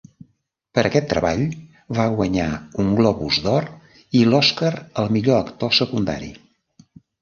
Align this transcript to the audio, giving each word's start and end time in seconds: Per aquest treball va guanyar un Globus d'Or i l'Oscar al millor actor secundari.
Per 0.77 0.83
aquest 0.89 1.07
treball 1.11 1.43
va 1.99 2.07
guanyar 2.15 2.49
un 2.85 2.91
Globus 3.03 3.39
d'Or 3.47 3.71
i 4.23 4.27
l'Oscar 4.33 4.75
al 4.83 5.17
millor 5.19 5.43
actor 5.49 5.81
secundari. 5.85 6.37